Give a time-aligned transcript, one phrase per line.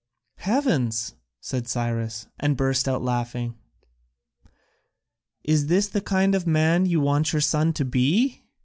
[0.39, 3.53] "Heavens!" said Cyrus, and burst out laughing,
[5.43, 8.41] "is this the kind of man you want your son to be!"